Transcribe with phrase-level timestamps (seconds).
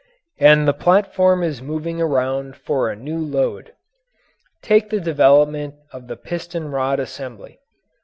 [0.39, 3.75] And the platform is moving around for a new load.
[4.63, 7.59] Take the development of the piston rod assembly.